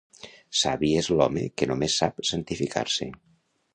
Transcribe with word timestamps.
Savi 0.61 0.87
és 1.01 1.09
l'home 1.19 1.43
que 1.61 1.67
només 1.73 1.99
sap 2.03 2.25
santificar-se. 2.31 3.11